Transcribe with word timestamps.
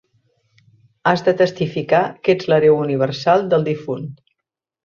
Has 1.11 1.23
de 1.27 1.33
testificar 1.43 2.01
que 2.25 2.35
ets 2.37 2.51
l'hereu 2.53 2.81
universal 2.89 3.49
del 3.53 3.69
difunt. 3.73 4.13